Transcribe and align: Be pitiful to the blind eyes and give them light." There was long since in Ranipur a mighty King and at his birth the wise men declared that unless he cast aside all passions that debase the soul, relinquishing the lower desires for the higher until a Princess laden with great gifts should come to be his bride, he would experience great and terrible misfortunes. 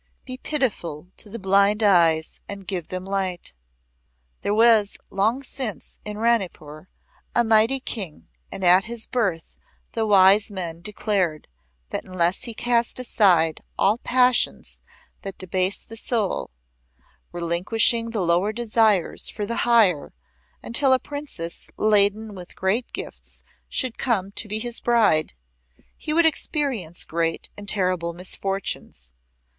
Be 0.25 0.35
pitiful 0.37 1.09
to 1.17 1.29
the 1.29 1.37
blind 1.37 1.83
eyes 1.83 2.39
and 2.49 2.65
give 2.65 2.87
them 2.87 3.05
light." 3.05 3.53
There 4.41 4.51
was 4.51 4.97
long 5.11 5.43
since 5.43 5.99
in 6.03 6.17
Ranipur 6.17 6.87
a 7.35 7.43
mighty 7.43 7.79
King 7.79 8.27
and 8.51 8.63
at 8.63 8.85
his 8.85 9.05
birth 9.05 9.55
the 9.91 10.07
wise 10.07 10.49
men 10.49 10.81
declared 10.81 11.47
that 11.91 12.03
unless 12.03 12.45
he 12.45 12.55
cast 12.55 12.97
aside 12.97 13.61
all 13.77 13.99
passions 13.99 14.81
that 15.21 15.37
debase 15.37 15.77
the 15.81 15.95
soul, 15.95 16.49
relinquishing 17.31 18.09
the 18.09 18.21
lower 18.21 18.51
desires 18.51 19.29
for 19.29 19.45
the 19.45 19.57
higher 19.69 20.15
until 20.63 20.93
a 20.93 20.97
Princess 20.99 21.69
laden 21.77 22.33
with 22.33 22.55
great 22.55 22.91
gifts 22.91 23.43
should 23.69 23.99
come 23.99 24.31
to 24.31 24.47
be 24.47 24.57
his 24.57 24.79
bride, 24.79 25.35
he 25.95 26.11
would 26.11 26.25
experience 26.25 27.05
great 27.05 27.49
and 27.55 27.69
terrible 27.69 28.13
misfortunes. 28.13 29.11